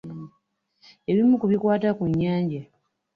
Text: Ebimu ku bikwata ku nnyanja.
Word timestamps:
Ebimu 1.09 1.35
ku 1.39 1.45
bikwata 1.51 1.89
ku 1.97 2.03
nnyanja. 2.11 2.61